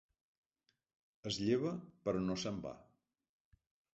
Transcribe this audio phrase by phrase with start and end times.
[1.31, 1.75] Es lleva,
[2.07, 2.75] però no se'n va.